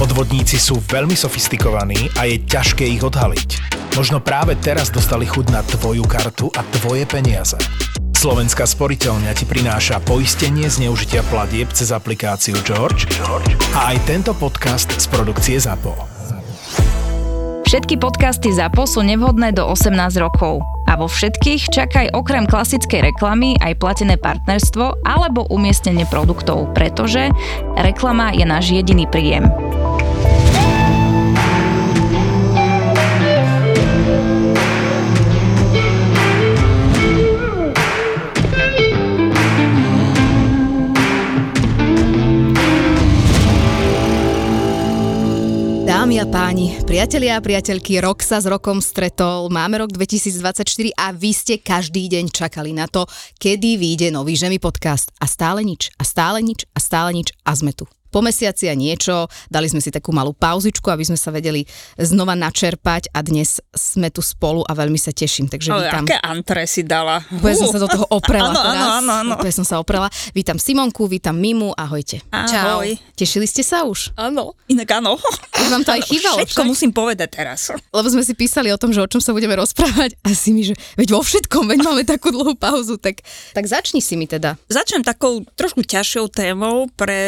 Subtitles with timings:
[0.00, 3.60] Podvodníci sú veľmi sofistikovaní a je ťažké ich odhaliť.
[4.00, 7.60] Možno práve teraz dostali chud na tvoju kartu a tvoje peniaze.
[8.16, 14.88] Slovenská sporiteľňa ti prináša poistenie zneužitia platieb cez aplikáciu George, George a aj tento podcast
[14.88, 15.92] z produkcie ZAPO.
[17.68, 20.64] Všetky podcasty ZAPO sú nevhodné do 18 rokov.
[20.88, 27.28] A vo všetkých čakaj okrem klasickej reklamy aj platené partnerstvo alebo umiestnenie produktov, pretože
[27.76, 29.69] reklama je náš jediný príjem.
[46.10, 51.14] Dámy a páni, priatelia a priateľky, rok sa s rokom stretol, máme rok 2024 a
[51.14, 53.06] vy ste každý deň čakali na to,
[53.38, 55.14] kedy vyjde nový Žemi podcast.
[55.22, 58.74] A stále nič, a stále nič, a stále nič a sme tu po mesiaci a
[58.74, 61.62] niečo, dali sme si takú malú pauzičku, aby sme sa vedeli
[61.96, 65.46] znova načerpať a dnes sme tu spolu a veľmi sa teším.
[65.46, 66.04] Takže Ale vítam.
[66.04, 67.22] aké antre si dala?
[67.30, 68.90] Úplne som sa do toho oprela Áno, áno, teraz.
[69.22, 69.32] áno.
[69.38, 70.10] Úplne som sa oprela.
[70.30, 72.18] Vítam Simonku, vítam Mimu, ahojte.
[72.30, 72.98] Ahoj.
[73.14, 74.10] Tešili ste sa už?
[74.18, 74.58] Áno.
[74.66, 75.14] Inak áno.
[75.54, 76.42] Už vám to aj chýbalo.
[76.42, 76.68] Všetko však?
[76.68, 77.70] musím povedať teraz.
[77.70, 80.66] Lebo sme si písali o tom, že o čom sa budeme rozprávať a si mi,
[80.66, 84.58] že veď vo všetkom, veď máme takú dlhú pauzu, tak, tak začni si mi teda.
[84.66, 87.20] Začnem takou trošku ťažšou témou pre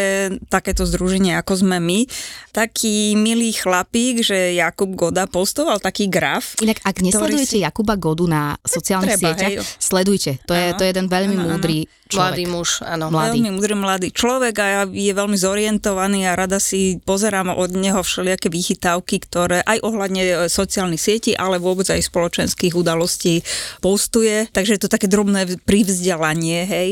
[0.73, 2.09] takéto združenie, ako sme my.
[2.49, 6.57] Taký milý chlapík, že Jakub Goda postoval taký graf.
[6.65, 9.77] Inak, ak nesledujete si- Jakuba Godu na sociálnych Treba, sieťach, hej.
[9.77, 10.41] sledujte.
[10.49, 10.77] To je, Áno.
[10.77, 11.45] to je jeden veľmi áno.
[11.53, 12.33] múdry človek.
[12.33, 13.05] Mladý muž, áno.
[13.09, 13.29] Mladý.
[13.37, 18.49] Veľmi múdry mladý človek a je veľmi zorientovaný a rada si pozerám od neho všelijaké
[18.49, 23.41] vychytávky, ktoré aj ohľadne e, sociálnych sietí, ale vôbec aj spoločenských udalostí
[23.81, 24.45] postuje.
[24.49, 26.89] Takže je to také drobné privzdelanie, hej.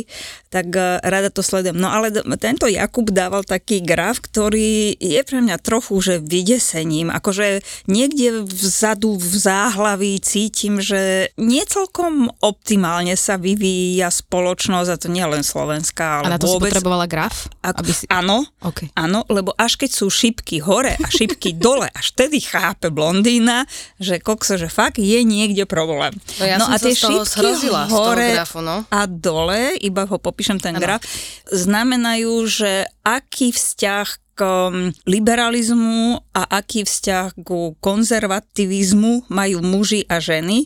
[0.49, 1.77] Tak e, rada to sledujem.
[1.77, 2.09] No ale
[2.41, 7.07] tento Jakub dával taký graf, ktorý je pre mňa trochu, že vydesením.
[7.07, 15.07] Akože niekde vzadu v záhlaví cítim, že nie celkom optimálne sa vyvíja spoločnosť, a to
[15.07, 16.75] nie len Slovenská, A ale na to si vôbec.
[16.75, 17.47] potrebovala graf?
[17.63, 18.05] Ako, Aby si...
[18.11, 18.91] Áno, OK.
[18.99, 23.71] áno, lebo až keď sú šipky hore a šipky dole, až vtedy chápe blondína,
[24.03, 26.11] že kokso, že fakt je niekde problém.
[26.43, 28.83] No ja som a tie šipky zhrozila, z toho hore grafu, no.
[28.91, 31.07] a dole, iba ho popíšem ten graf,
[31.55, 40.17] znamenajú, že aký vzťah k um, liberalizmu a aký vzťah ku konzervativizmu majú muži a
[40.17, 40.65] ženy.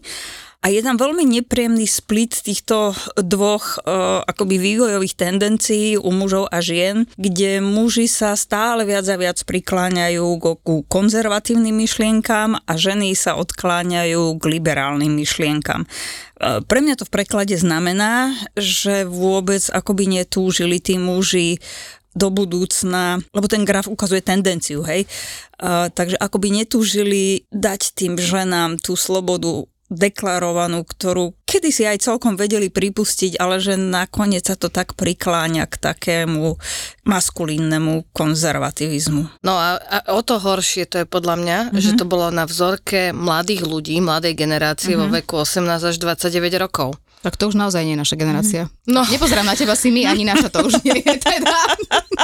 [0.64, 6.64] A je tam veľmi nepríjemný split týchto dvoch uh, akoby vývojových tendencií u mužov a
[6.64, 13.36] žien, kde muži sa stále viac a viac prikláňajú ku, konzervatívnym myšlienkám a ženy sa
[13.36, 15.84] odkláňajú k liberálnym myšlienkam.
[16.40, 21.60] Uh, Pre mňa to v preklade znamená, že vôbec akoby netúžili tí muži
[22.14, 25.04] do budúcna, lebo ten graf ukazuje tendenciu, hej,
[25.60, 32.72] uh, takže akoby netúžili dať tým ženám tú slobodu deklarovanú, ktorú kedysi aj celkom vedeli
[32.72, 36.56] pripustiť, ale že nakoniec sa to tak prikláňa k takému
[37.04, 39.44] maskulínnemu konzervativizmu.
[39.44, 41.82] No a, a o to horšie to je podľa mňa, mm-hmm.
[41.84, 45.10] že to bolo na vzorke mladých ľudí, mladej generácie mm-hmm.
[45.12, 46.96] vo veku 18 až 29 rokov.
[47.24, 48.62] Tak to už naozaj nie je naša generácia.
[48.84, 49.00] No.
[49.00, 51.56] Nepozerám na teba si my, ani naša to už nie je teda.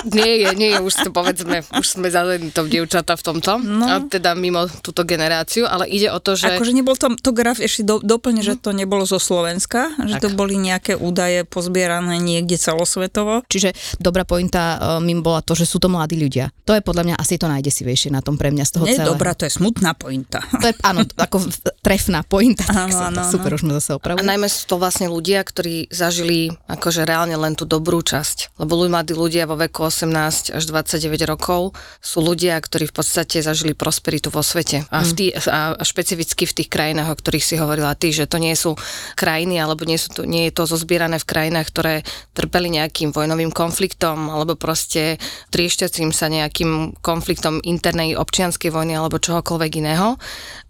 [0.01, 3.85] Nie je, nie je, už to povedzme, už sme zalení to dievčata v tomto, no.
[3.85, 6.57] a teda mimo túto generáciu, ale ide o to, že...
[6.57, 10.33] Akože nebol to, to graf ešte do, doplne, že to nebolo zo Slovenska, že to
[10.33, 13.45] boli nejaké údaje pozbierané niekde celosvetovo.
[13.45, 16.49] Čiže dobrá pointa mým bola to, že sú to mladí ľudia.
[16.65, 19.13] To je podľa mňa asi to najdesivejšie na tom pre mňa z toho Nie, celého.
[19.13, 20.41] dobrá, to je smutná pointa.
[20.57, 21.45] To je, áno, ako
[21.85, 22.65] trefná pointa.
[22.71, 23.57] tak Áno, sa, áno, super, áno.
[23.59, 24.25] už sme zase A opravili.
[24.25, 28.59] najmä sú to vlastne ľudia, ktorí zažili akože reálne len tú dobrú časť.
[28.59, 33.79] Lebo mladí ľudia vo veku 18 až 29 rokov sú ľudia, ktorí v podstate zažili
[33.79, 34.83] prosperitu vo svete.
[34.91, 38.27] A, v tý, a a špecificky v tých krajinách, o ktorých si hovorila ty, že
[38.27, 38.75] to nie sú
[39.15, 41.95] krajiny, alebo nie, sú to, nie je to zozbierané v krajinách, ktoré
[42.35, 45.21] trpeli nejakým vojnovým konfliktom, alebo proste
[45.55, 50.17] triešťacím sa nejakým konfliktom internej občianskej vojny, alebo čohokoľvek iného.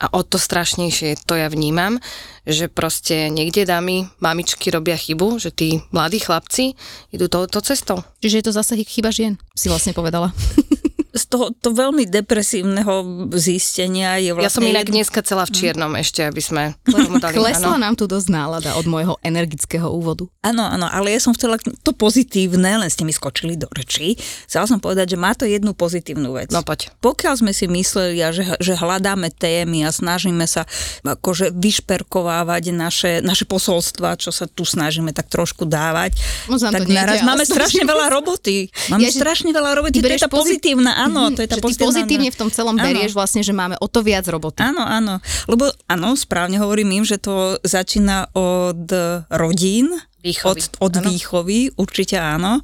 [0.03, 2.03] A o to strašnejšie to ja vnímam,
[2.51, 6.75] že proste niekde dámy, mamičky robia chybu, že tí mladí chlapci
[7.15, 8.03] idú touto cestou.
[8.21, 10.35] Čiže je to zase chyba žien, si vlastne povedala.
[11.21, 12.95] z toho to veľmi depresívneho
[13.35, 14.47] zistenia je vlastne...
[14.47, 16.63] Ja som inak jedno- dneska celá v čiernom ešte, aby sme
[17.23, 17.83] dali, Klesla áno.
[17.83, 20.25] nám tu dosť nálada od môjho energického úvodu.
[20.41, 24.17] Áno, áno, ale ja som chcela to pozitívne, len ste mi skočili do rečí.
[24.47, 26.49] Chcela som povedať, že má to jednu pozitívnu vec.
[26.49, 26.89] No poď.
[26.99, 30.65] Pokiaľ sme si mysleli, že, že hľadáme témy a snažíme sa
[31.03, 36.17] akože vyšperkovávať naše, naše posolstva, čo sa tu snažíme tak trošku dávať,
[36.47, 38.71] to tak nejde, naraz máme strašne veľa roboty.
[38.89, 39.99] Máme Ja, strašne veľa roboty.
[39.99, 42.29] ty To je tá pozit- pozitívna, áno, áno, to je tá že ty pozitívna- pozitívne
[42.29, 42.83] v tom celom Áno.
[42.83, 44.61] berieš vlastne, že máme o to viac roboty.
[44.61, 45.19] Áno, áno.
[45.45, 48.87] Lebo áno, správne hovorím im, že to začína od
[49.29, 50.53] rodín, Výchovy.
[50.53, 51.07] od, od Áno.
[51.07, 52.61] výchovy, určite áno.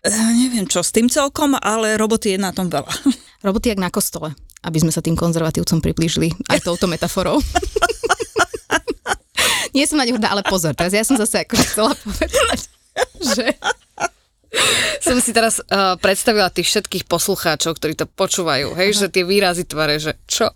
[0.00, 2.90] E, neviem čo s tým celkom, ale roboty je na tom veľa.
[3.44, 7.38] Roboty jak na kostole, aby sme sa tým konzervatívcom priblížili aj touto metaforou.
[9.70, 12.60] Nie som na ňu hrdá, ale pozor, teraz ja som zase ako chcela povedať,
[13.20, 13.44] že
[15.06, 19.68] Som si teraz uh, predstavila tých všetkých poslucháčov, ktorí to počúvajú, hej, že tie výrazy
[19.68, 20.50] tvare, že čo?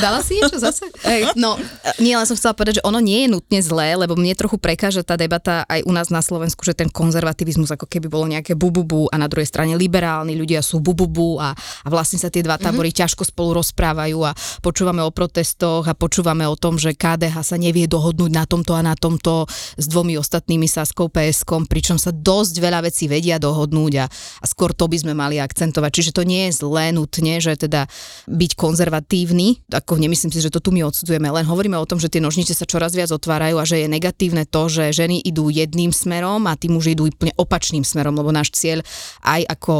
[0.00, 0.88] Dala si niečo zase?
[1.04, 1.36] Hej.
[1.36, 1.60] No,
[2.00, 5.04] nie, len som chcela povedať, že ono nie je nutne zlé, lebo mne trochu prekáža
[5.04, 9.08] tá debata aj u nás na Slovensku, že ten konzervativizmus ako keby bolo nejaké bububu
[9.12, 12.88] a na druhej strane liberálni ľudia sú bububu a, a vlastne sa tie dva tábory
[12.88, 13.04] mm-hmm.
[13.04, 14.32] ťažko spolu rozprávajú a
[14.64, 18.80] počúvame o protestoch a počúvame o tom, že KDH sa nevie dohodnúť na tomto a
[18.80, 19.44] na tomto
[19.76, 24.74] s dvomi ostatnými Saskou PSkom, pričom sa dosť veľa vecí vedia dohodnúť a, a skôr
[24.74, 25.90] to by sme mali akcentovať.
[25.94, 27.86] Čiže to nie je zlé nutne, že teda
[28.26, 32.10] byť konzervatívny, ako nemyslím si, že to tu my odsudzujeme, len hovoríme o tom, že
[32.10, 35.94] tie nožnice sa čoraz viac otvárajú a že je negatívne to, že ženy idú jedným
[35.94, 38.82] smerom a tí muži idú úplne opačným smerom, lebo náš cieľ
[39.22, 39.74] aj ako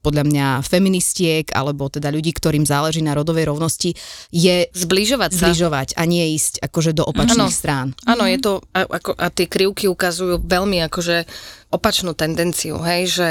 [0.00, 3.92] podľa mňa feministiek alebo teda ľudí, ktorým záleží na rodovej rovnosti,
[4.30, 5.50] je Zbližovať sa.
[5.50, 7.60] zbližovať a nie ísť akože do opačných Áno.
[7.60, 7.86] strán.
[8.06, 11.26] Áno, je to, a, ako, a tie krivky ukazujú veľmi akože
[11.72, 13.28] opačnú tendenciu, hej, že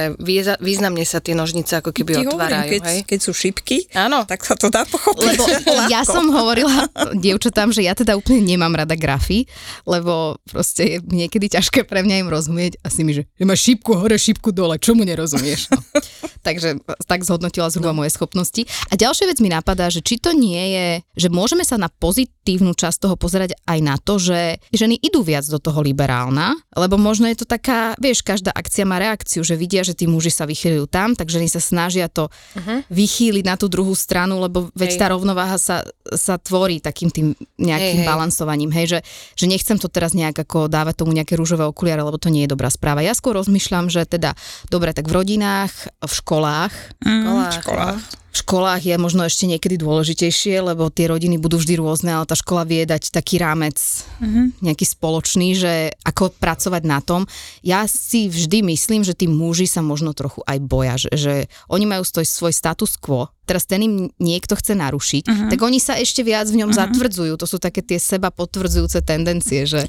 [0.59, 2.99] významne sa tie nožnice ako keby Ti hovorím, otvárajú, keď, hej.
[3.05, 4.25] keď sú šipky, Áno.
[4.25, 5.37] tak sa to dá pochopiť.
[5.37, 5.45] Lebo
[5.87, 9.45] ja som hovorila dievčatám, že ja teda úplne nemám rada grafy,
[9.85, 13.61] lebo proste je niekedy ťažké pre mňa im rozumieť a si mi, že že máš
[13.65, 15.69] šípku hore, šípku dole, čomu nerozumieš?
[15.69, 15.77] No.
[16.47, 18.65] Takže tak zhodnotila zhruba moje schopnosti.
[18.89, 20.87] A ďalšia vec mi napadá, že či to nie je,
[21.25, 25.45] že môžeme sa na pozitívnu časť toho pozerať aj na to, že ženy idú viac
[25.45, 29.83] do toho liberálna, lebo možno je to taká, vieš, každá akcia má reakciu, že vidia,
[29.83, 32.79] že tí muži sa vychýľujú tam, tak ženy sa snažia to uh-huh.
[32.87, 34.99] vychýliť na tú druhú stranu, lebo veď Hej.
[35.03, 35.83] tá rovnováha sa,
[36.15, 37.27] sa tvorí takým tým
[37.57, 38.99] nejakým Hej, balansovaním, hej, že,
[39.37, 42.51] že nechcem to teraz nejak ako dávať tomu nejaké rúžové okuliare, lebo to nie je
[42.51, 43.03] dobrá správa.
[43.03, 44.35] Ja skôr rozmýšľam, že teda,
[44.67, 47.99] dobre, tak v rodinách, v školách, Školách, školách.
[48.31, 52.35] v školách je možno ešte niekedy dôležitejšie, lebo tie rodiny budú vždy rôzne, ale tá
[52.35, 54.63] škola vie dať taký rámec mm-hmm.
[54.63, 55.73] nejaký spoločný, že
[56.07, 57.27] ako pracovať na tom.
[57.63, 61.33] Ja si vždy myslím, že tí muži sa možno trochu aj boja, že, že
[61.67, 65.49] oni majú svoj status quo, teraz ten im niekto chce narušiť, uh-huh.
[65.51, 66.81] tak oni sa ešte viac v ňom uh-huh.
[66.87, 67.33] zatvrdzujú.
[67.35, 69.85] To sú také tie seba potvrdzujúce tendencie, že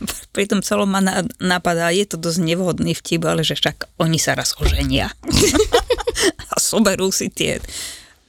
[0.32, 4.16] Pri tom celom ma na, napadá, je to dosť nevhodný vtip, ale že však oni
[4.16, 5.12] sa raz oženia.
[6.52, 7.60] a soberú si tie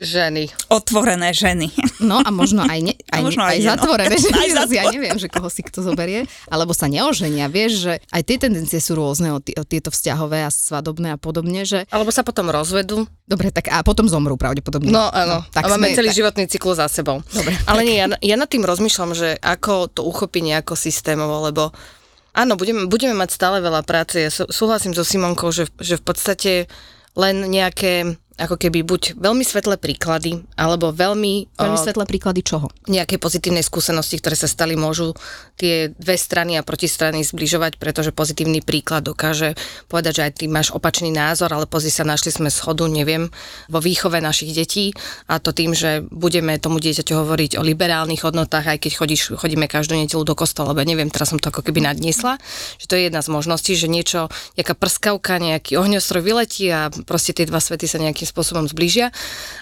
[0.01, 0.49] ženy.
[0.67, 1.69] otvorené ženy.
[2.01, 3.67] No a možno aj, ne, aj, A možno aj, aj no.
[3.69, 4.15] zatvorené.
[4.17, 6.25] Že Aj ja neviem, že koho si kto zoberie.
[6.47, 7.45] Alebo sa neoženia.
[7.47, 11.61] Vieš, že aj tie tendencie sú rôzne od, od tieto vzťahové a svadobné a podobne.
[11.61, 11.85] Že...
[11.87, 13.05] Alebo sa potom rozvedú.
[13.23, 14.89] Dobre, tak a potom zomrú pravdepodobne.
[14.89, 17.21] No áno, tak a máme sme- celý tak- životný cyklus za sebou.
[17.29, 21.69] Dobre, Ale nie, ja, ja nad tým rozmýšľam, že ako to uchopiť nejako systémovo, lebo
[22.33, 24.17] áno, budeme, budeme mať stále veľa práce.
[24.17, 26.51] Ja sú- súhlasím so Simonkou, že, že v podstate
[27.13, 32.73] len nejaké ako keby buď veľmi svetlé príklady, alebo veľmi, Veľmi o, svetlé príklady čoho?
[32.89, 35.13] nejaké pozitívnej skúsenosti, ktoré sa stali, môžu
[35.61, 39.53] tie dve strany a protistrany zbližovať, pretože pozitívny príklad dokáže
[39.85, 43.29] povedať, že aj ty máš opačný názor, ale pozri sa, našli sme schodu, neviem,
[43.69, 44.97] vo výchove našich detí
[45.29, 49.69] a to tým, že budeme tomu dieťaťu hovoriť o liberálnych hodnotách, aj keď chodíš, chodíme
[49.69, 52.41] každú nedelu do kostola, lebo neviem, teraz som to ako keby nadniesla,
[52.81, 57.37] že to je jedna z možností, že niečo, nejaká prskavka, nejaký ohňostroj vyletí a proste
[57.37, 59.11] tie dva svety sa nejakým spôsobom zblížia.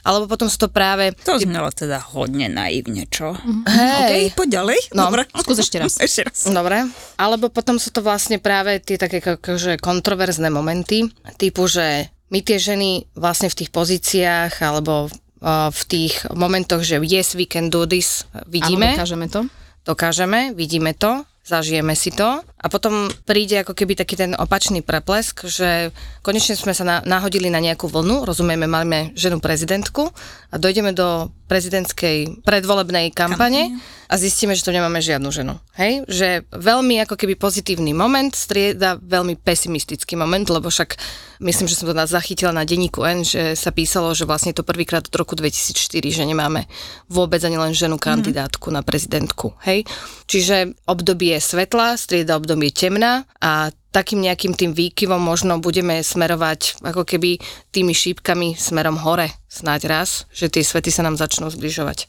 [0.05, 3.33] Alebo potom sú to práve To znelo teda hodne naivne, čo?
[3.65, 4.29] Hej.
[4.29, 4.79] OK, poď ďalej.
[4.93, 5.25] No, Dobre.
[5.33, 5.97] skús ešte raz.
[6.05, 6.45] ešte raz.
[6.45, 6.85] Dobre.
[7.17, 12.61] Alebo potom sú to vlastne práve tie také akože kontroverzné momenty, typu, že my tie
[12.61, 17.89] ženy vlastne v tých pozíciách alebo uh, v tých momentoch, že yes, we can do
[17.89, 19.41] this, vidíme, Áno, dokážeme to.
[19.81, 25.49] dokážeme, vidíme to, zažijeme si to a potom príde ako keby taký ten opačný preplesk,
[25.49, 25.89] že
[26.21, 30.13] konečne sme sa na, nahodili na nejakú vlnu, rozumieme, máme ženu prezidentku
[30.53, 35.57] a dojdeme do prezidentskej predvolebnej kampane a zistíme, že tu nemáme žiadnu ženu.
[35.77, 36.05] Hej?
[36.05, 40.97] Že veľmi ako keby pozitívny moment strieda veľmi pesimistický moment, lebo však
[41.41, 44.61] myslím, že som to nás zachytila na denníku N, že sa písalo, že vlastne to
[44.61, 46.69] prvýkrát od roku 2004, že nemáme
[47.09, 49.57] vôbec ani len ženu kandidátku na prezidentku.
[49.65, 49.89] Hej?
[50.29, 57.07] Čiže obdobie svetla strieda obdobie temna a takým nejakým tým výkyvom možno budeme smerovať ako
[57.07, 57.41] keby
[57.73, 62.05] tými šípkami smerom hore snáď raz, že tie svety sa nám začnú zbližovať.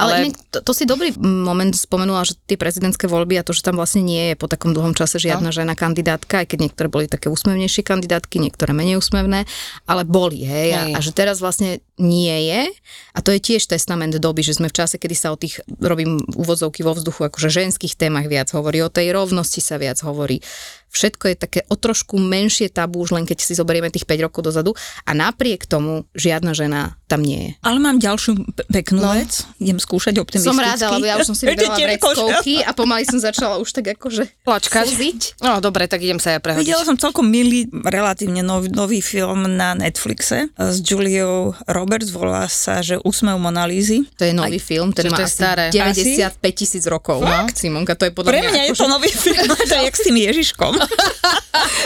[0.00, 3.60] Ale, Ale to, to si dobrý moment spomenula, že tie prezidentské voľby a to, že
[3.60, 5.54] tam vlastne nie je po takom dlhom čase žiadna no.
[5.54, 9.44] žena kandidátka, aj keď niektoré boli také úsmevnejšie kandidátky, niektoré menej úsmevné,
[9.84, 10.92] ale boli, hej, hej.
[10.96, 12.72] A, a že teraz vlastne nie je
[13.12, 16.24] a to je tiež testament doby, že sme v čase, kedy sa o tých, robím
[16.32, 20.40] úvodzovky vo vzduchu, akože ženských témach viac hovorí, o tej rovnosti sa viac hovorí,
[20.88, 24.40] všetko je také o trošku menšie tabu, už len keď si zoberieme tých 5 rokov
[24.46, 24.72] dozadu
[25.04, 26.77] a napriek tomu žiadna žena
[27.08, 27.50] tam nie je.
[27.64, 28.36] Ale mám ďalšiu
[28.68, 29.16] peknú no.
[29.16, 30.52] vec, idem skúšať optimisticky.
[30.52, 33.96] Som ráda, lebo ja už som si vybrala vreckovky a pomaly som začala už tak
[33.96, 34.92] akože plačkať.
[35.40, 36.68] No dobre, tak idem sa ja prehodiť.
[36.68, 42.84] Videla som celkom milý, relatívne nový, nový film na Netflixe s Juliou Roberts, volá sa,
[42.84, 44.04] že Úsmev Monalízy.
[44.20, 45.72] To je nový Aj, film, ten má asi staré.
[45.72, 47.24] 95 tisíc rokov.
[47.24, 47.48] No?
[47.56, 50.02] Simonka, to je podľa Pre mňa je to akože- nový film, to je jak s
[50.04, 50.72] tým Ježiškom.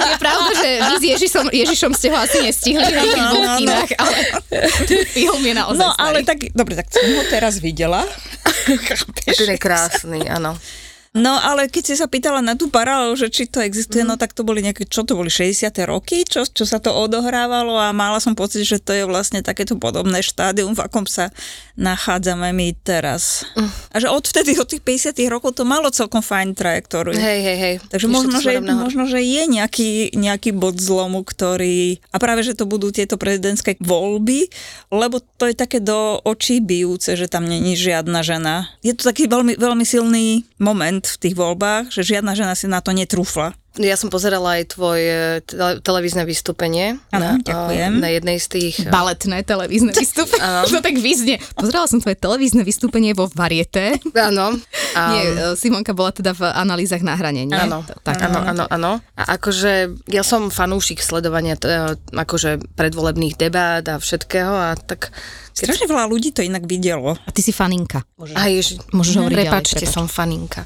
[0.02, 3.90] je pravda, že vy s Ježišom, Ježišom ste ho asi nestihli na tých dvoch kinách,
[4.02, 4.16] ale
[4.91, 6.07] ten film je naozaj No starý.
[6.07, 8.03] ale tak, dobre, tak som ho teraz videla.
[9.39, 10.59] Ten je krásny, áno.
[11.12, 14.09] No ale keď si sa pýtala na tú paralelu, že či to existuje, mm.
[14.09, 15.69] no tak to boli nejaké, čo to boli, 60.
[15.85, 19.76] roky, čo, čo sa to odohrávalo a mala som pocit, že to je vlastne takéto
[19.76, 21.28] podobné štádium, v akom sa
[21.76, 23.45] nachádzame my teraz.
[23.52, 23.69] Mm.
[23.92, 25.12] A že odvtedy, od tých 50.
[25.28, 27.12] rokov to malo celkom fajn trajektóriu.
[27.12, 27.75] Hej, hej, hej.
[27.92, 32.00] Takže možno že, možno, že je nejaký, nejaký bod zlomu, ktorý...
[32.09, 34.49] A práve, že to budú tieto prezidentské voľby,
[34.88, 38.73] lebo to je také do očí bijúce, že tam není žiadna žena.
[38.81, 42.82] Je to taký veľmi, veľmi silný moment v tých voľbách, že žiadna žena si na
[42.82, 43.54] to netrúfla.
[43.81, 47.00] Ja som pozerala aj tvoje tele- televízne vystúpenie.
[47.09, 48.05] Áno, ďakujem.
[48.05, 48.75] Na jednej z tých...
[48.93, 50.69] Baletné televízne vystúpenie.
[50.69, 51.41] To tak vyznie.
[51.57, 53.97] Pozerala som tvoje televízne vystúpenie vo Variete.
[54.12, 54.61] Áno.
[55.17, 57.57] Nie, e, Simonka bola teda v analýzach na hrane, nie?
[57.57, 58.93] Áno, tak, áno, áno, áno.
[59.17, 65.17] A akože ja som fanúšik sledovania t- akože predvolebných debát a všetkého a tak
[65.52, 67.12] Strašne veľa ľudí to inak videlo.
[67.12, 68.00] A ty si faninka.
[68.17, 70.64] Môžeš, a ježi, môžeš hovoriť Prepačte, ďalej, som faninka.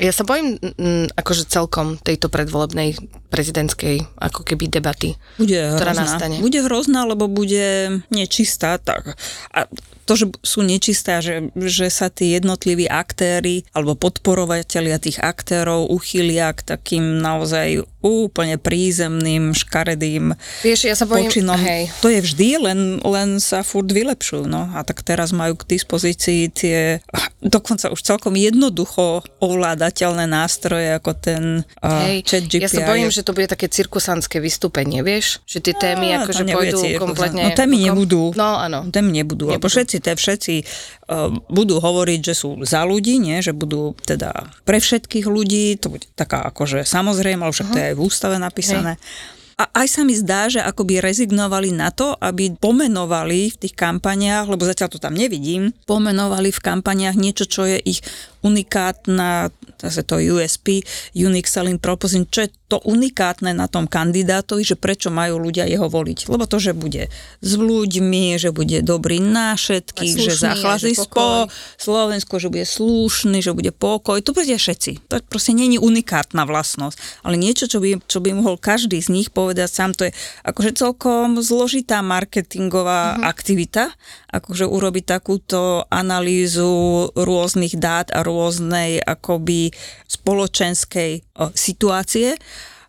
[0.00, 2.96] Ja sa bojím m, akože celkom tejto predvolebnej
[3.28, 6.04] prezidentskej ako keby debaty, bude ktorá hrozná.
[6.04, 6.36] nastane.
[6.40, 8.76] Bude hrozná, lebo bude nečistá.
[8.76, 9.16] Tak.
[9.52, 9.68] A
[10.06, 16.54] to, že sú nečisté, že, že sa tí jednotliví aktéry alebo podporovatelia tých aktérov uchylia
[16.54, 20.34] k takým naozaj úplne prízemným, škaredým
[20.66, 21.54] Vieš, ja sa bojím, počinom.
[21.54, 21.94] Hej.
[22.02, 24.50] To je vždy, len, len sa furt vylepšujú.
[24.50, 24.70] No.
[24.74, 26.98] A tak teraz majú k dispozícii tie
[27.42, 32.26] dokonca už celkom jednoducho ovládateľné nástroje ako ten uh, hej.
[32.26, 32.66] chat GPI.
[32.66, 35.38] Ja sa bojím, že to bude také cirkusantské vystúpenie, vieš?
[35.46, 37.42] Že tie témy no, akože pôjdu kompletne...
[37.46, 38.34] No témy nebudú.
[38.34, 38.90] No áno.
[38.90, 39.22] Témy nebudú.
[39.22, 39.44] nebudú.
[39.58, 43.42] Lebo všetci, te, všetci uh, budú hovoriť, že sú za ľudí, nie?
[43.42, 44.32] že budú teda
[44.64, 48.36] pre všetkých ľudí, to bude taká akože samozrejme, ale však to je aj v ústave
[48.38, 48.96] napísané.
[48.96, 49.40] Hej.
[49.60, 54.48] A aj sa mi zdá, že akoby rezignovali na to, aby pomenovali v tých kampaniách,
[54.48, 58.00] lebo zatiaľ to tam nevidím, pomenovali v kampaniách niečo, čo je ich
[58.42, 60.82] unikátna, zase to USP,
[61.14, 65.92] Unique Selling Proposition, čo je to unikátne na tom kandidátovi, že prečo majú ľudia jeho
[65.92, 66.32] voliť.
[66.32, 67.12] Lebo to, že bude
[67.44, 73.44] s ľuďmi, že bude dobrý na všetkých, slušný, že zachladí spo Slovensko, že bude slušný,
[73.44, 75.04] že bude pokoj, to bude všetci.
[75.12, 76.96] To proste není unikátna vlastnosť,
[77.28, 80.16] ale niečo, čo by, čo by mohol každý z nich povedať sám, to je
[80.48, 83.28] akože celkom zložitá marketingová uh-huh.
[83.28, 83.92] aktivita,
[84.32, 89.76] akože urobiť takúto analýzu rôznych dát a rôznej akoby
[90.08, 92.40] spoločenskej o, situácie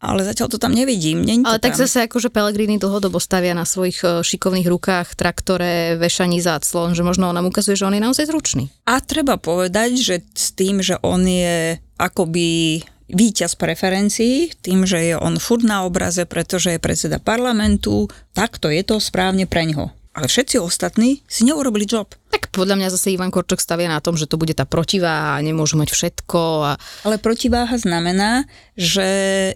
[0.04, 1.24] ale zatiaľ to tam nevidím.
[1.24, 1.72] Nie ale tam.
[1.72, 7.32] tak zase akože Pelegrini dlhodobo stavia na svojich šikovných rukách traktore, vešaní záclon, že možno
[7.32, 8.68] nám ukazuje, že on je naozaj zručný.
[8.84, 15.16] A treba povedať, že s tým, že on je akoby víťaz preferencií, tým, že je
[15.16, 20.03] on furt na obraze, pretože je predseda parlamentu, tak to je to správne pre ňoho
[20.14, 22.14] ale všetci ostatní si neurobili job.
[22.30, 25.44] Tak podľa mňa zase Ivan Korčok stavia na tom, že to bude tá protiváha a
[25.46, 26.40] nemôžu mať všetko.
[26.66, 26.72] A...
[27.06, 28.46] Ale protiváha znamená,
[28.78, 29.06] že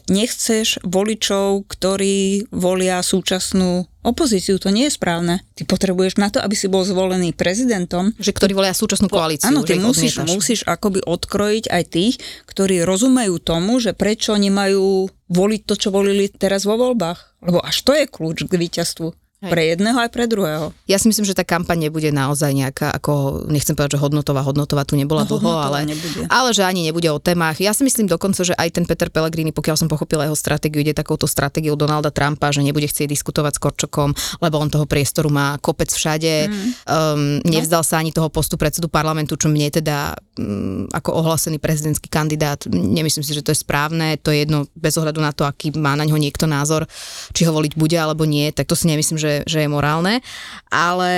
[0.09, 4.57] nechceš voličov, ktorí volia súčasnú opozíciu.
[4.57, 5.45] To nie je správne.
[5.53, 8.13] Ty potrebuješ na to, aby si bol zvolený prezidentom.
[8.17, 9.53] Že ktorí volia súčasnú koalíciu.
[9.53, 12.15] Áno, ty musíš, musíš akoby odkrojiť aj tých,
[12.49, 17.45] ktorí rozumejú tomu, že prečo nemajú voliť to, čo volili teraz vo voľbách.
[17.45, 19.53] Lebo až to je kľúč k víťazstvu Hej.
[19.53, 20.73] Pre jedného aj pre druhého.
[20.89, 24.81] Ja si myslím, že tá kampaň nebude naozaj nejaká, ako, nechcem povedať, že hodnotová, hodnotová
[24.81, 26.25] tu nebola No, dlho, ale, nebude.
[26.25, 27.61] ale že ani nebude o témach.
[27.61, 30.97] Ja si myslím dokonca, že aj ten Peter Pellegrini, pokiaľ som pochopila jeho stratégiu, ide
[30.97, 34.09] takouto stratégiou Donalda Trumpa, že nebude chcieť diskutovať s Korčokom,
[34.41, 36.49] lebo on toho priestoru má kopec všade.
[36.49, 36.69] Mm.
[36.89, 42.09] Um, nevzdal sa ani toho postu predsedu parlamentu, čo mne teda um, ako ohlásený prezidentský
[42.09, 45.77] kandidát, nemyslím si, že to je správne, to je jedno bez ohľadu na to, aký
[45.77, 46.89] má na ňo niekto názor,
[47.37, 50.19] či ho voliť bude alebo nie, tak to si nemyslím, že, že je morálne.
[50.67, 51.11] Ale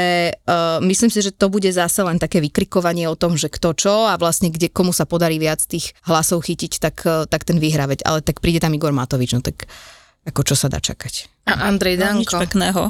[0.45, 3.95] uh, myslím si, že to bude zase len také vykrikovanie o tom, že kto čo
[4.07, 7.85] a vlastne kde komu sa podarí viac tých hlasov chytiť, tak, uh, tak ten vyhrá.
[7.89, 9.69] Veď, ale tak príde tam Igor Matovič, no tak
[10.27, 11.47] ako čo sa dá čakať.
[11.49, 12.43] A Andrej No, nič Danko.
[12.45, 12.83] pekného.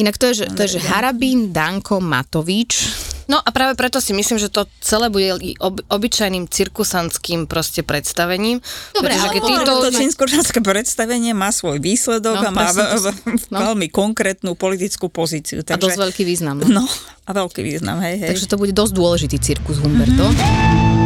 [0.00, 2.88] Inak to je, že, to je, že Harabín, Danko, Matovič.
[3.30, 7.86] No a práve preto si myslím, že to celé bude i ob, obyčajným cirkusantským proste
[7.86, 8.58] predstavením.
[8.90, 9.72] Dobre, pretože ale keď to- týto...
[9.78, 13.06] To čínsko predstavenie má svoj výsledok No, a má presne to v,
[13.38, 13.58] v, no.
[13.70, 15.62] veľmi konkrétnu politickú pozíciu.
[15.62, 16.58] A dosť Takže, veľký význam.
[16.66, 16.82] No.
[16.82, 16.84] no,
[17.28, 18.28] a veľký význam, hej, hej.
[18.34, 20.26] Takže to bude dosť dôležitý cirkus Humberto.
[20.26, 20.99] keď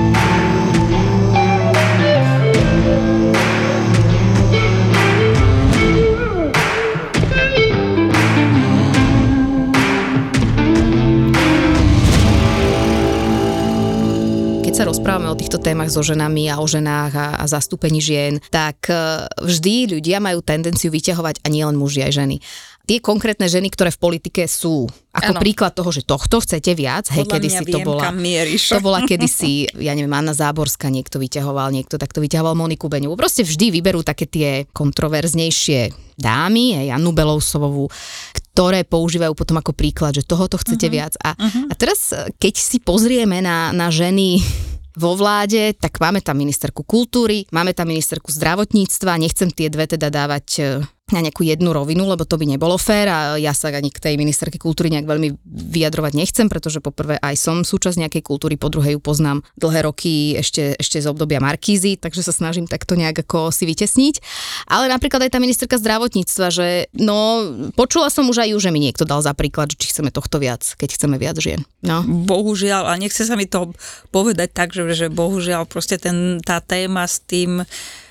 [14.85, 18.93] sa rozprávame o týchto témach so ženami a o ženách a, a zastúpení žien, tak
[18.93, 22.37] e, vždy ľudia majú tendenciu vyťahovať a nielen muži, aj ženy.
[22.85, 24.85] Tie konkrétne ženy, ktoré v politike sú,
[25.17, 25.41] ako Áno.
[25.41, 28.03] príklad toho, že tohto chcete viac, hej, Podľa kedy mňa si to viem, bola...
[28.53, 33.17] To bola kedysi, ja neviem, Anna Záborská niekto vyťahoval, niekto takto vyťahoval Moniku Beňovú.
[33.17, 37.89] Proste vždy vyberú také tie kontroverznejšie dámy, aj Annu Belousovovú,
[38.53, 40.97] ktoré používajú potom ako príklad, že tohoto chcete uh-huh.
[41.09, 41.17] viac.
[41.25, 41.73] A, uh-huh.
[41.73, 44.45] a teraz, keď si pozrieme na, na ženy
[44.95, 50.07] vo vláde, tak máme tam ministerku kultúry, máme tam ministerku zdravotníctva, nechcem tie dve teda
[50.11, 50.63] dávať e,
[51.13, 54.15] na nejakú jednu rovinu, lebo to by nebolo fér a ja sa ani k tej
[54.17, 58.97] ministerke kultúry nejak veľmi vyjadrovať nechcem, pretože poprvé aj som súčasť nejakej kultúry, po druhé
[58.97, 63.53] ju poznám dlhé roky ešte, ešte z obdobia Markízy, takže sa snažím takto nejak ako
[63.53, 64.15] si vytesniť.
[64.65, 68.81] Ale napríklad aj tá ministerka zdravotníctva, že no, počula som už aj ju, že mi
[68.81, 71.69] niekto dal za príklad, či chceme tohto viac, keď chceme viac žien.
[71.85, 72.01] No.
[72.01, 73.77] Bohužiaľ, a nechce sa mi to
[74.09, 77.61] povedať tak, že, že bohužiaľ proste ten, tá téma s tým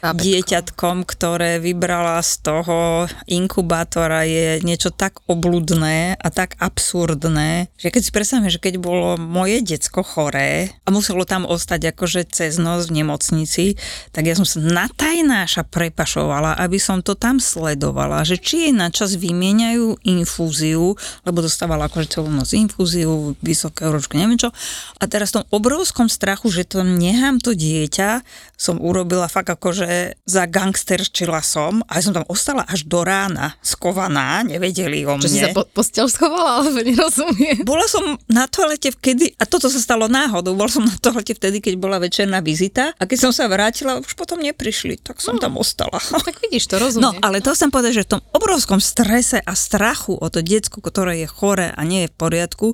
[0.04, 0.20] Bábätko.
[0.20, 8.02] dieťatkom, ktoré vybrala z toho inkubátora je niečo tak obludné a tak absurdné, že keď
[8.04, 12.92] si predstavíme, že keď bolo moje decko choré a muselo tam ostať akože cez noc
[12.92, 13.80] v nemocnici,
[14.12, 18.92] tak ja som sa natajnáša prepašovala, aby som to tam sledovala, že či jej na
[18.92, 24.52] čas vymieňajú infúziu, lebo dostávala akože celú noc infúziu, vysoké ročky, neviem čo.
[25.00, 28.20] A teraz v tom obrovskom strachu, že to nechám to dieťa,
[28.60, 29.93] som urobila fakt akože
[30.24, 35.26] za gangsterčila som a ja som tam ostala až do rána skovaná, nevedeli o mne.
[35.26, 37.62] Čo si sa po, postel schovala, alebo nerozumiem.
[37.64, 41.60] Bola som na toalete vtedy, a toto sa stalo náhodou, bola som na toalete vtedy,
[41.60, 45.56] keď bola večerná vizita a keď som sa vrátila, už potom neprišli, tak som tam
[45.58, 45.98] ostala.
[46.00, 47.20] Tak vidíš, to No, rozumiem.
[47.22, 51.24] ale to chcem povedať, že v tom obrovskom strese a strachu o to diecko, ktoré
[51.24, 52.68] je chore a nie je v poriadku,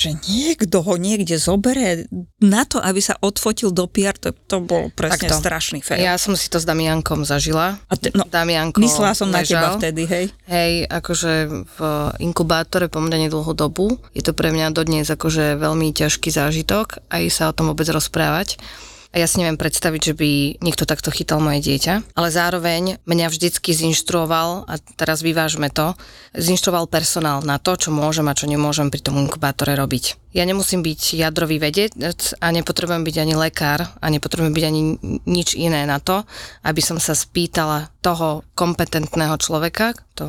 [0.00, 2.08] že niekto ho niekde zobere
[2.40, 5.44] na to, aby sa odfotil do PR, to, to bol presne Takto.
[5.44, 6.00] strašný fér.
[6.00, 7.76] Ja som si to s Damiankom zažila.
[7.84, 9.76] A te- no, Damianko Myslela som na teba ležal.
[9.76, 10.24] vtedy, hej.
[10.48, 11.32] Hej, akože
[11.68, 11.78] v
[12.24, 14.00] inkubátore pomerne dlhú dobu.
[14.16, 18.56] Je to pre mňa dodnes akože veľmi ťažký zážitok, aj sa o tom vôbec rozprávať.
[19.10, 20.30] A ja si neviem predstaviť, že by
[20.62, 25.98] niekto takto chytal moje dieťa, ale zároveň mňa vždycky zinštruoval, a teraz vyvážme to,
[26.38, 30.30] zinštruoval personál na to, čo môžem a čo nemôžem pri tom inkubátore robiť.
[30.30, 34.82] Ja nemusím byť jadrový vedec a nepotrebujem byť ani lekár a nepotrebujem byť ani
[35.26, 36.22] nič iné na to,
[36.62, 39.90] aby som sa spýtala toho kompetentného človeka,
[40.20, 40.26] to,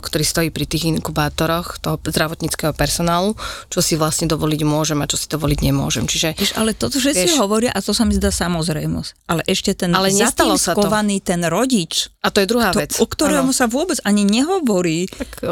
[0.00, 3.36] ktorý stojí pri tých inkubátoroch, toho zdravotníckého personálu,
[3.68, 6.08] čo si vlastne dovoliť môžem a čo si dovoliť nemôžem.
[6.08, 9.28] Čiže Vieš, ale toto všetci Vieš- hovoria a to sa mi zdá samozrejmosť.
[9.28, 10.88] Ale ešte ten Ale za nestalo tým sa to.
[11.20, 12.96] ten rodič, a to je druhá to, vec.
[12.96, 13.56] o ktorému Áno.
[13.56, 15.04] sa vôbec ani nehovorí.
[15.12, 15.44] Tak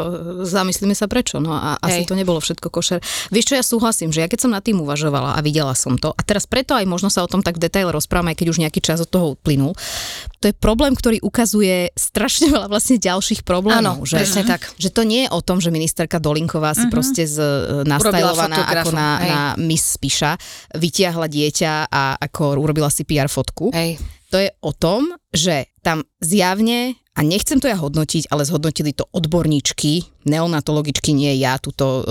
[0.47, 2.09] zamyslíme sa prečo, no a asi Hej.
[2.09, 2.99] to nebolo všetko košer.
[3.29, 6.09] Vieš čo, ja súhlasím, že ja keď som nad tým uvažovala a videla som to,
[6.15, 8.79] a teraz preto aj možno sa o tom tak v detaile rozprávame, keď už nejaký
[8.81, 9.75] čas od toho uplynul,
[10.39, 13.82] to je problém, ktorý ukazuje strašne veľa vlastne ďalších problémov.
[13.83, 14.71] Áno, že, presne tak.
[14.79, 18.89] Že to nie je o tom, že ministerka Dolinková si proste z, e, nastajlovaná ako
[18.95, 19.29] na, hej.
[19.29, 20.39] na Miss Spiša,
[20.79, 23.75] vytiahla dieťa a ako urobila si PR fotku.
[23.75, 23.99] Hej.
[24.31, 29.05] To je o tom, že tam zjavne a nechcem to ja hodnotiť, ale zhodnotili to
[29.13, 32.05] odborníčky, neonatologičky, nie ja, túto uh,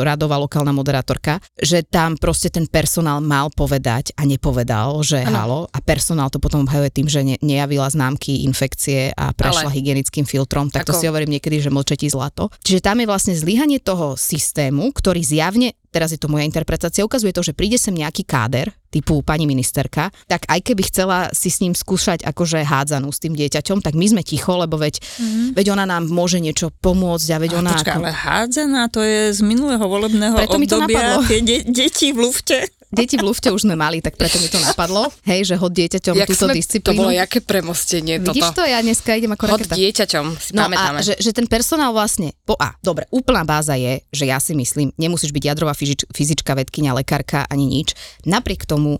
[0.00, 5.36] radová lokálna moderátorka, že tam proste ten personál mal povedať a nepovedal, že ano.
[5.36, 9.76] halo a personál to potom obhajuje tým, že ne, nejavila známky infekcie a prešla ale...
[9.76, 10.96] hygienickým filtrom, tak Ako?
[10.96, 12.48] to si hovorím niekedy, že mlčetí zlato.
[12.64, 17.32] Čiže tam je vlastne zlyhanie toho systému, ktorý zjavne teraz je to moja interpretácia, ukazuje
[17.32, 21.60] to, že príde sem nejaký káder, typu pani ministerka, tak aj keby chcela si s
[21.60, 25.46] ním skúšať akože hádzanú s tým dieťaťom, tak my sme ticho, lebo veď, mm-hmm.
[25.52, 27.72] veď ona nám môže niečo pomôcť a veď a ona...
[27.76, 28.00] Počka, ako...
[28.00, 31.20] ale hádzaná to je z minulého volebného Preto obdobia, mi to napadlo.
[31.28, 32.58] tie de- deti v lufte.
[32.88, 35.12] Deti v lufte už sme mali, tak preto mi to napadlo.
[35.28, 36.96] Hej, že hod dieťaťom Jak túto sme, disciplínu.
[36.96, 38.64] To bolo jaké premostenie Vidíš toto?
[38.64, 39.74] to, ja dneska idem ako Hod raketa.
[39.76, 40.98] dieťaťom, si no pamätáme.
[40.98, 44.56] A že, že ten personál vlastne, po A, dobre, úplná báza je, že ja si
[44.56, 47.92] myslím, nemusíš byť jadrová fyzič, fyzička, vedkynia, lekárka ani nič.
[48.24, 48.96] Napriek tomu,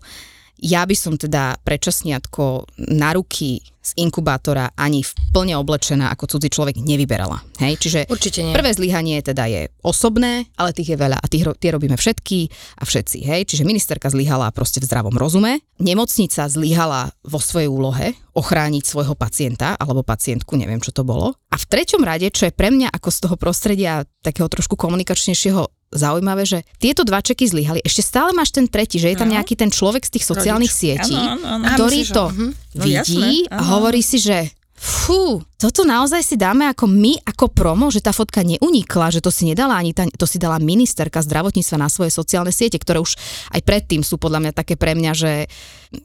[0.59, 6.51] ja by som teda prečasniatko na ruky z inkubátora ani v plne oblečená ako cudzí
[6.51, 7.41] človek nevyberala.
[7.63, 7.79] Hej?
[7.79, 8.53] Čiže Určite nie.
[8.53, 12.83] prvé zlyhanie teda je osobné, ale tých je veľa a tých, tie robíme všetky a
[12.83, 13.17] všetci.
[13.23, 13.41] Hej?
[13.49, 19.79] Čiže ministerka zlyhala proste v zdravom rozume, nemocnica zlyhala vo svojej úlohe ochrániť svojho pacienta
[19.79, 21.33] alebo pacientku, neviem čo to bolo.
[21.49, 25.78] A v treťom rade, čo je pre mňa ako z toho prostredia takého trošku komunikačnejšieho
[25.89, 27.81] zaujímavé, že tieto dva čeky zlyhali.
[27.81, 30.81] Ešte stále máš ten tretí, že je tam nejaký ten človek z tých sociálnych Rodič.
[30.85, 31.73] sietí, ano, ano, ano.
[31.73, 32.51] ktorý myslíš, to uh-huh.
[32.77, 37.91] vidí no, a hovorí si, že fú, toto naozaj si dáme ako my, ako promo,
[37.91, 41.83] že tá fotka neunikla, že to si nedala ani tá, to si dala ministerka zdravotníctva
[41.83, 43.19] na svoje sociálne siete, ktoré už
[43.51, 45.51] aj predtým sú podľa mňa také pre mňa, že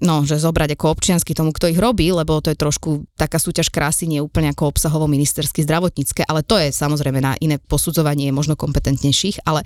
[0.02, 3.70] no, že zobrať ako občiansky tomu, kto ich robí, lebo to je trošku taká súťaž
[3.70, 8.58] krásy, nie úplne ako obsahovo ministersky zdravotnícke, ale to je samozrejme na iné posudzovanie možno
[8.58, 9.62] kompetentnejších, ale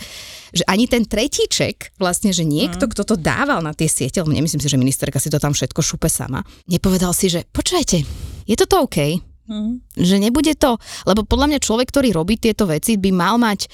[0.53, 2.91] že ani ten tretíček, vlastne, že niekto, mm.
[2.93, 5.81] kto to dával na tie siete, lebo nemyslím si, že ministerka si to tam všetko
[5.81, 8.05] šupe sama, nepovedal si, že počujete,
[8.49, 9.21] je toto OK?
[9.49, 9.85] Mm.
[9.97, 13.69] Že nebude to, lebo podľa mňa človek, ktorý robí tieto veci, by mal mať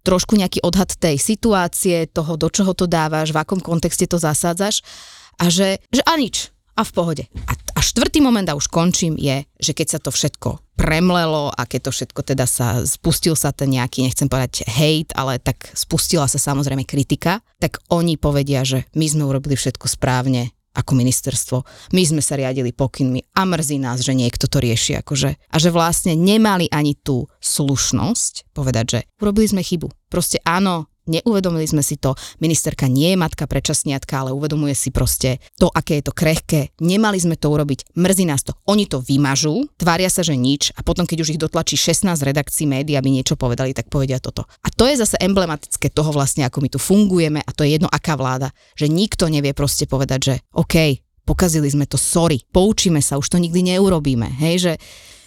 [0.00, 4.80] trošku nejaký odhad tej situácie, toho, do čoho to dávaš, v akom kontexte to zasádzaš
[5.36, 7.24] a že, že a nič, a v pohode.
[7.44, 11.68] A, a štvrtý moment, a už končím, je, že keď sa to všetko premlelo a
[11.68, 16.24] keď to všetko teda sa, spustil sa ten nejaký, nechcem povedať hate, ale tak spustila
[16.24, 21.56] sa samozrejme kritika, tak oni povedia, že my sme urobili všetko správne, ako ministerstvo.
[21.94, 25.30] My sme sa riadili pokynmi a mrzí nás, že niekto to rieši akože.
[25.34, 29.90] A že vlastne nemali ani tú slušnosť povedať, že urobili sme chybu.
[30.06, 35.42] Proste áno, neuvedomili sme si to, ministerka nie je matka prečasniatka, ale uvedomuje si proste
[35.58, 39.66] to, aké je to krehké, nemali sme to urobiť, mrzí nás to, oni to vymažú,
[39.74, 43.34] tvária sa, že nič a potom, keď už ich dotlačí 16 redakcií médií, aby niečo
[43.34, 44.46] povedali, tak povedia toto.
[44.62, 47.90] A to je zase emblematické toho vlastne, ako my tu fungujeme a to je jedno,
[47.90, 53.18] aká vláda, že nikto nevie proste povedať, že OK, pokazili sme to, sorry, poučíme sa,
[53.18, 54.72] už to nikdy neurobíme, hej, že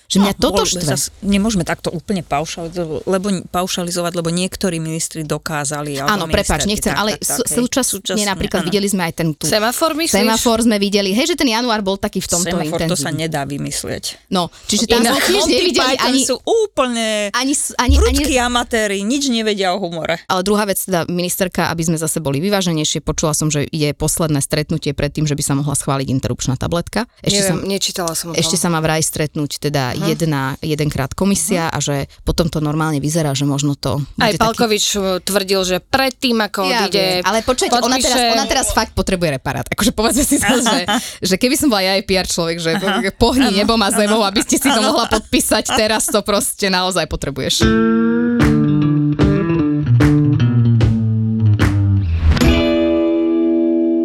[0.07, 0.83] že mňa no, toto štve.
[0.83, 6.03] Zas, nemôžeme takto úplne paušalizovať, lebo, paušalizovať, lebo niektorí ministri dokázali.
[6.03, 8.67] Áno, prepáč, nechcem, tak, ale tak, tak, súčasne napríklad áno.
[8.69, 9.45] videli sme aj ten tu.
[9.49, 10.23] Semafor myslíš?
[10.23, 13.47] Semafor sme videli, hej, že ten január bol taký v tomto Semafor to sa nedá
[13.47, 14.29] vymyslieť.
[14.29, 16.21] No, čiže tam sme tiež nevideli ani...
[16.23, 20.19] sú úplne ani, ani, ani, amatéri, nič nevedia o humore.
[20.27, 24.43] Ale druhá vec, teda ministerka, aby sme zase boli vyváženejšie, počula som, že je posledné
[24.43, 27.09] stretnutie pred tým, že by sa mohla schváliť interrupčná tabletka.
[27.23, 30.11] Ešte Neviem, som, nečítala som Ešte sa má vraj stretnúť teda uh-huh.
[30.11, 31.77] jedna, jedenkrát komisia uh-huh.
[31.77, 31.95] a že
[32.27, 34.01] potom to normálne vyzerá, že možno to...
[34.19, 35.23] Aj Palkovič taký...
[35.23, 37.21] tvrdil, že predtým, ako ja odíde...
[37.23, 37.71] Ale podpíše...
[37.71, 39.65] ona, teraz, ona teraz fakt potrebuje reparát.
[39.69, 40.81] Akože povedzme si zase, že,
[41.33, 43.13] že keby som bola ja aj PR človek, že Aha.
[43.15, 43.57] pohni ano.
[43.61, 47.63] nebom a zemou, aby ste si to mohla podpísať, teraz to proste naozaj potrebuješ.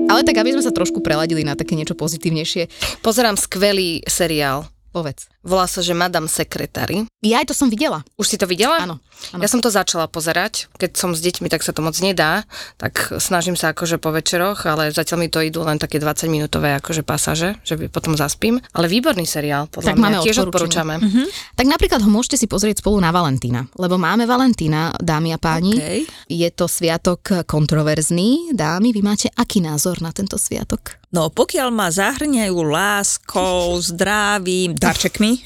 [0.08, 2.66] Ale tak, aby sme sa trošku preladili na také niečo pozitívnejšie.
[3.06, 4.66] Pozerám skvelý seriál.
[4.98, 5.30] Povedz.
[5.46, 7.06] Volá sa, že Madame Sekretári.
[7.22, 8.02] Ja aj to som videla.
[8.18, 8.82] Už si to videla?
[8.82, 8.98] Áno.
[9.34, 9.42] Ano.
[9.44, 12.48] Ja som to začala pozerať, keď som s deťmi, tak sa to moc nedá,
[12.80, 16.72] tak snažím sa akože po večeroch, ale zatiaľ mi to idú len také 20 minútové
[16.78, 18.62] akože pasáže, že potom zaspím.
[18.72, 20.94] Ale výborný seriál, podľa tak mňa, máme tiež odporúčame.
[20.96, 21.26] Uh-huh.
[21.58, 25.76] Tak napríklad ho môžete si pozrieť spolu na Valentína, lebo máme Valentína, dámy a páni.
[25.76, 26.00] Okay.
[26.30, 28.54] Je to sviatok kontroverzný.
[28.54, 30.98] Dámy, vy máte aký názor na tento sviatok?
[31.08, 35.40] No pokiaľ ma zahrňajú láskou, zdravím, darčekmi,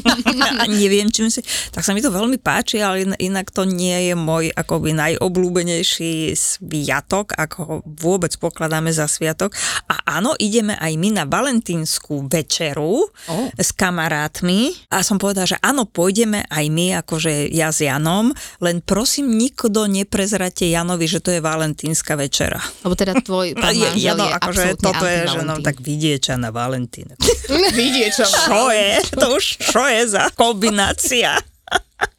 [0.70, 1.42] neviem čím si,
[1.74, 6.32] tak sa mi to veľmi páči, ale in, inak to nie je môj akoby najobľúbenejší
[6.32, 9.52] sviatok, ako ho vôbec pokladáme za sviatok.
[9.90, 13.46] A áno, ideme aj my na valentínsku večeru oh.
[13.58, 18.30] s kamarátmi a som povedala, že áno, pôjdeme aj my, akože ja s Janom,
[18.62, 22.62] len prosím, nikto neprezrate Janovi, že to je valentínska večera.
[22.86, 26.38] Lebo teda tvoj pán je, je, no, je akože toto je, že no, tak vidieča
[26.38, 27.10] na Valentín.
[27.78, 28.92] vidieča na Čo je?
[29.18, 31.36] To už čo je za kombinácia?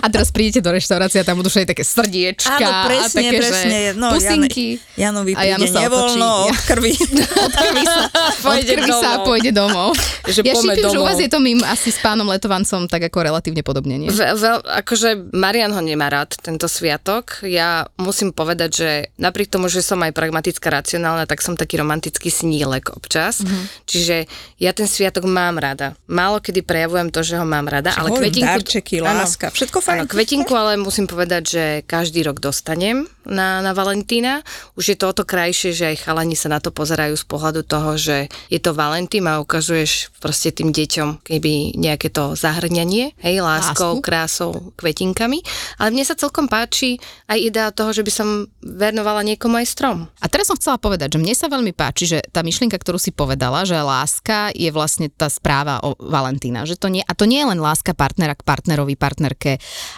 [0.00, 3.38] A teraz prídete do reštaurácie a tam budú všetky také srdiečka Áno, presne, a také,
[3.42, 3.78] presne.
[3.98, 4.66] no, pusinky.
[4.94, 6.50] Jan, Janovi a Jano sa nevoľno otočí.
[6.50, 6.92] od krvi.
[7.46, 8.00] od krvi sa,
[8.54, 9.98] od krvi sa a pôjde domov.
[10.26, 11.06] Že ja šípim, že u domov.
[11.10, 14.08] vás je to mým asi s pánom Letovancom tak ako relatívne podobne, nie?
[14.08, 17.42] Ve, veľ, akože Marian ho nemá rád, tento sviatok.
[17.42, 22.30] Ja musím povedať, že napriek tomu, že som aj pragmatická, racionálna, tak som taký romantický
[22.30, 23.42] snílek občas.
[23.42, 23.46] Mhm.
[23.46, 23.84] Mm-hmm.
[23.88, 24.16] Čiže
[24.60, 25.96] ja ten sviatok mám rada.
[26.06, 28.46] Málo kedy prejavujem to, že ho mám rada, ale Hovorím, kvetinku...
[28.46, 29.96] darčeky, láska, všetko fajn.
[29.96, 34.44] Áno, kvetinku ale musím povedať, že každý rok dostanem na, na Valentína.
[34.76, 37.64] Už je to o to krajšie, že aj chalani sa na to pozerajú z pohľadu
[37.64, 43.36] toho, že je to Valentín a ukazuješ proste tým deťom keby nejaké to zahrňanie, hej,
[43.40, 44.04] láskou, Lásku.
[44.04, 45.40] krásou, kvetinkami.
[45.80, 48.28] Ale mne sa celkom páči aj idea toho, že by som
[48.62, 50.06] venovala niekomu aj strom.
[50.20, 53.14] A teraz som chcela povedať, že mne sa veľmi páči, že tá myšlienka, ktorú si
[53.14, 56.66] povedala, že láska je vlastne tá správa o Valentína.
[56.66, 59.45] Že to nie, a to nie je len láska partnera k partnerovi, partnerke,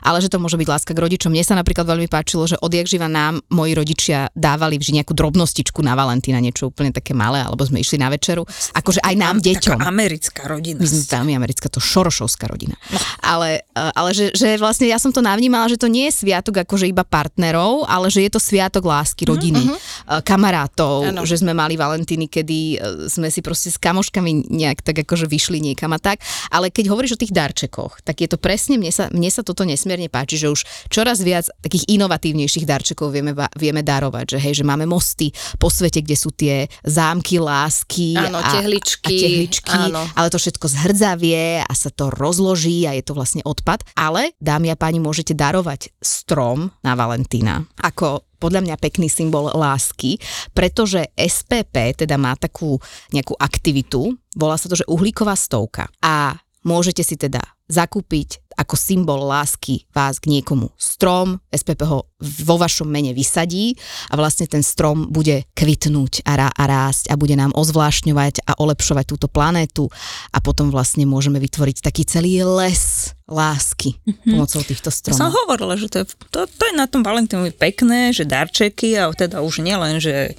[0.05, 1.33] ale že to môže byť láska k rodičom.
[1.33, 5.81] Mne sa napríklad veľmi páčilo, že odjak živa nám moji rodičia dávali vždy nejakú drobnostičku
[5.81, 8.45] na Valentína, niečo úplne také malé, alebo sme išli na večeru.
[8.77, 9.79] Akože aj nám, deťom.
[9.81, 10.79] Taká americká rodina.
[10.83, 12.77] My sme veľmi americká, to šorošovská rodina.
[13.25, 16.67] Ale, eh, ale že, že vlastne ja som to navnímala, že to nie je sviatok
[16.67, 19.79] akože iba partnerov, ale že je to sviatok lásky, rodiny, uh-huh.
[20.25, 21.23] Kamarátov, Áno.
[21.29, 25.61] že sme mali Valentíny, kedy eh, sme si proste s kamoškami nejak tak akože vyšli
[25.61, 26.25] niekam a tak.
[26.49, 29.69] Ale keď hovoríš o tých darčekoch, tak je to presne, mne sa, mne sa toto
[29.69, 34.65] nesmierne páči, že už čoraz viac takých inovatívnejších darčekov vieme, vieme darovať, že hej, že
[34.65, 40.03] máme mosty po svete, kde sú tie zámky lásky Áno, a, tehličky, a tehličky áno.
[40.17, 43.85] ale to všetko zhrdzavie a sa to rozloží a je to vlastne odpad.
[43.99, 50.17] Ale, dámy a páni, môžete darovať strom na Valentína ako podľa mňa pekný symbol lásky,
[50.55, 52.79] pretože SPP teda má takú
[53.11, 55.91] nejakú aktivitu, volá sa to, že uhlíková stovka.
[56.01, 62.57] A môžete si teda zakúpiť ako symbol lásky vás k niekomu strom, SPP ho vo
[62.59, 63.79] vašom mene vysadí
[64.11, 68.59] a vlastne ten strom bude kvitnúť a, rá, a rásť a bude nám ozvlášňovať a
[68.59, 69.87] olepšovať túto planétu
[70.35, 74.35] a potom vlastne môžeme vytvoriť taký celý les lásky mm-hmm.
[74.35, 75.47] pomocou týchto Ja som stromov.
[75.47, 79.45] hovorila, že to je, to, to je na tom Valentínovi pekné, že darčeky a teda
[79.45, 80.35] už nielen, že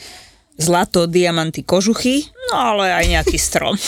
[0.60, 3.74] zlato, diamanty, kožuchy, no ale aj nejaký strom.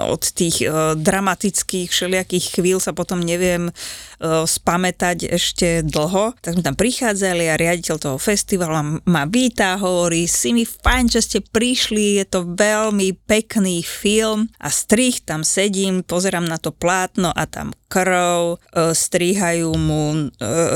[0.04, 6.36] od tých uh, dramatických všelijakých chvíľ sa potom neviem uh, spamätať ešte dlho.
[6.44, 11.22] Tak sme tam prichádzali a riaditeľ toho festivalu ma víta, hovorí, si mi fajn, že
[11.24, 17.32] ste prišli, je to veľmi pekný film a strich tam sedím, pozerám na to plátno
[17.32, 20.28] a tam krv, uh, strihajú mu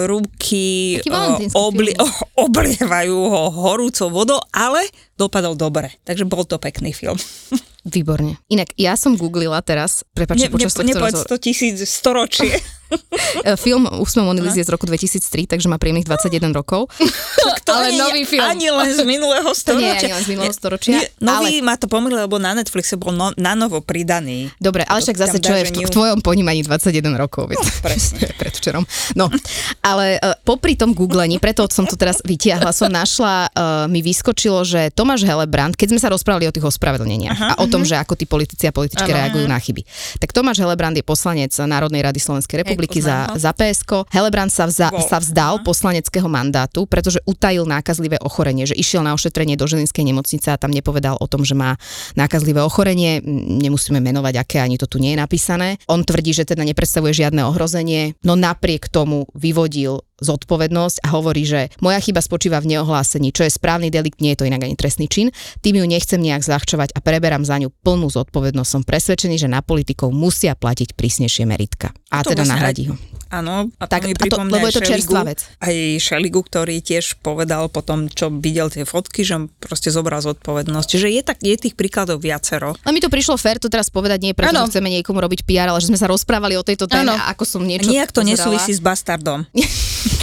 [0.08, 1.00] ruky,
[1.52, 1.98] obli-
[2.46, 4.88] oblievajú ho horúcou vodou, ale
[5.20, 5.92] dopadol dobre.
[6.08, 7.20] Takže bol to pekný film.
[7.90, 8.38] Výborne.
[8.50, 12.56] Inak ja som googlila teraz, prepáčte, ne, počas ne, tohto 100 tisíc storočie.
[13.46, 16.90] E, film Úsmev Mony je z roku 2003, takže má príjemných 21 rokov.
[17.68, 18.42] to ale nový film.
[18.42, 19.78] Ani len z minulého storočia.
[19.90, 20.92] To nie ani len z minulého storočia.
[20.98, 21.66] Nie, nový ale...
[21.66, 24.50] má to pomýle, lebo na Netflixe bol no, na novo pridaný.
[24.58, 27.54] Dobre, ale však zase čo je v, v tvojom ponímaní 21 rokov.
[27.54, 28.28] No, presne.
[28.42, 28.84] Predvčerom.
[29.14, 29.30] No,
[29.86, 34.66] ale uh, popri tom googlení, preto som to teraz vytiahla, som našla, uh, mi vyskočilo,
[34.66, 37.94] že Tomáš Helebrand, keď sme sa rozprávali o tých ospravedlneniach Aha, a o tom, uh-huh.
[37.94, 39.82] že ako tí politici a političky ano, reagujú na chyby.
[40.18, 44.08] Tak Tomáš Helebrand je poslanec Národnej rady Slovenskej republiky za, za PSK.
[44.14, 49.60] Helebrand sa, vza, sa vzdal poslaneckého mandátu, pretože utajil nákazlivé ochorenie, že išiel na ošetrenie
[49.60, 51.76] do Žilinskej nemocnice a tam nepovedal o tom, že má
[52.16, 53.20] nákazlivé ochorenie.
[53.60, 55.76] Nemusíme menovať, aké ani to tu nie je napísané.
[55.92, 61.74] On tvrdí, že teda nepredstavuje žiadne ohrozenie, no napriek tomu vyvodil zodpovednosť a hovorí, že
[61.84, 65.12] moja chyba spočíva v neohlásení, čo je správny delikt, nie je to inak ani trestný
[65.12, 65.34] čin.
[65.60, 68.70] Tým ju nechcem nejak zľahčovať a preberám za ňu plnú zodpovednosť.
[68.70, 71.92] Som presvedčený, že na politikov musia platiť prísnejšie meritka.
[72.14, 72.96] A to teda nahradí ho.
[73.30, 75.46] Áno, a tak, mi a to, lebo je to čerstvá vec.
[75.62, 80.90] Aj Šeligu, ktorý tiež povedal potom, čo videl tie fotky, že proste zobral zodpovednosť.
[80.98, 82.74] Že je, tak, je tých príkladov viacero.
[82.82, 84.66] A mi to prišlo fér to teraz povedať, nie preto, ano.
[84.66, 87.22] že chceme niekomu robiť PR, ale že sme sa rozprávali o tejto téme, ano.
[87.30, 88.34] ako som niečo Nijak to pozerala.
[88.34, 89.46] nesúvisí s bastardom.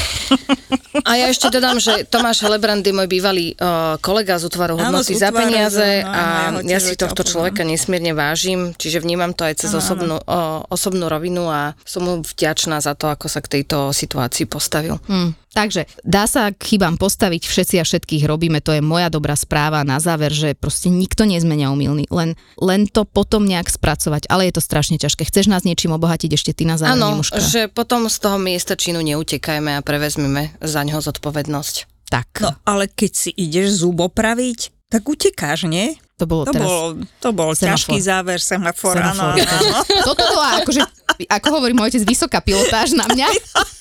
[1.07, 5.15] A ja ešte dodám, že Tomáš Helebrand je môj bývalý uh, kolega z útvaru hodnoty
[5.15, 6.23] za peniaze no, a
[6.65, 10.65] ja, ja si tohto človeka nesmierne vážim, čiže vnímam to aj cez ano, osobnú, uh,
[10.73, 14.99] osobnú rovinu a som mu vďačná za to, ako sa k tejto situácii postavil.
[15.07, 15.37] Hmm.
[15.57, 19.81] Takže dá sa k chybám postaviť, všetci a všetkých robíme, to je moja dobrá správa
[19.88, 24.61] na záver, že proste nikto nie umilný, len, len to potom nejak spracovať, ale je
[24.61, 25.25] to strašne ťažké.
[25.25, 29.01] Chceš nás niečím obohatiť ešte ty na záver, Áno, že potom z toho miesta činu
[29.01, 32.07] neutekajme a prevezmeme za ňo zodpovednosť.
[32.12, 32.29] Tak.
[32.45, 35.99] No ale keď si ideš zubopraviť, tak utekáš, nie?
[36.17, 36.65] To bolo to teraz...
[36.65, 36.87] Bol,
[37.21, 37.77] to bol semafor.
[37.77, 39.81] ťažký záver, semafor, semafor áno, áno.
[40.09, 40.81] Toto bola akože,
[41.29, 43.29] ako hovorí môj otec, vysoká pilotáž na mňa.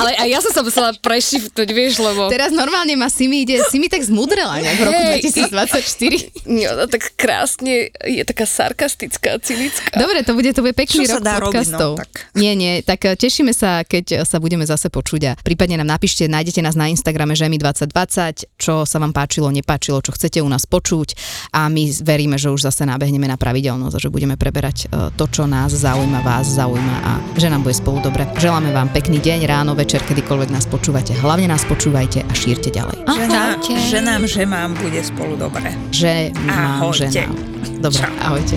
[0.00, 2.32] Ale aj ja som sa musela prešiftovať, vieš, lebo...
[2.32, 6.48] Teraz normálne ma Simi ide, Simi tak zmudrela nejak v roku 2024.
[6.48, 9.92] Jo, no tak krásne, je taká sarkastická, cynická.
[9.92, 12.00] Dobre, to bude, to bude pekný Čo rok podcastov.
[12.00, 12.10] Robiť, no, tak.
[12.32, 16.24] Nie, nie, tak eh, tešíme sa, keď sa budeme zase počuť a prípadne nám napíšte,
[16.24, 20.64] nájdete nás na Instagrame Žemi 2020, čo sa vám páčilo, nepáčilo, čo chcete u nás
[20.64, 21.12] počuť
[21.52, 25.24] a my veríme, že už zase nábehneme na pravidelnosť a že budeme preberať eh, to,
[25.26, 28.28] čo nás zaujíma, vás zaujíma a že nám bude spolu dobre.
[28.36, 31.16] Želáme vám pekný deň, ráno, večer, kedykoľvek nás počúvate.
[31.16, 33.02] Hlavne nás počúvajte a šírte ďalej.
[33.08, 35.72] Že, nám, že nám, že mám, bude spolu dobre.
[35.90, 37.08] Že mám, ahojte.
[37.08, 37.36] že nám.
[37.80, 38.14] Dobre, Čau.
[38.22, 38.56] ahojte.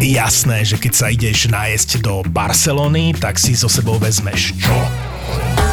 [0.00, 5.09] Jasné, že keď sa ideš nájsť do Barcelony, tak si so sebou vezmeš čo?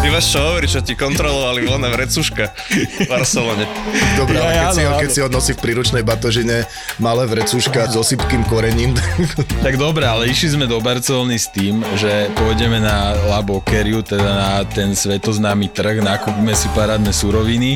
[0.07, 3.67] Ty máš čo hovoriť, čo ti kontrolovali voľná vrecuška v Barcelone.
[4.15, 6.63] Dobre, ale keď, si keď si ho nosí v príručnej batožine
[6.95, 8.95] malé vrecuška s osypkým korením.
[9.59, 14.31] Tak dobre, ale išli sme do Barcelony s tým, že pôjdeme na La Boqueriu, teda
[14.31, 17.75] na ten svetoznámy trh, nakúpime si parádne suroviny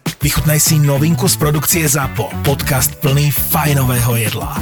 [0.21, 2.29] Vychutnaj si novinku z produkcie ZAPO.
[2.45, 4.53] Podcast plný fajnového jedla.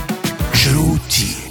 [0.55, 1.48] Žrúti.